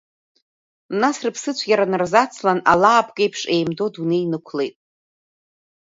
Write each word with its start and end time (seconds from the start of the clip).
Нас 1.01 1.17
рыԥсыцәгьара 1.25 1.85
нарзацлан, 1.91 2.59
алаапкеиԥш 2.71 3.41
еимдо 3.53 3.85
адунеи 3.87 4.21
инықәлеит. 4.25 4.75